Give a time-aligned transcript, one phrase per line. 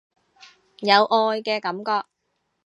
[0.79, 2.07] 有愛嘅感覺